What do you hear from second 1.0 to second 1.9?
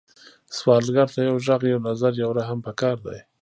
ته یو غږ، یو